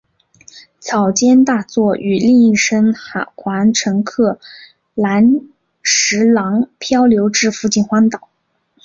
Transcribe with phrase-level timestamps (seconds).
[0.79, 3.35] 草间大作与另一生还
[3.71, 4.39] 乘客
[4.95, 5.41] 岚
[5.83, 8.27] 十郎漂流至附近荒岛。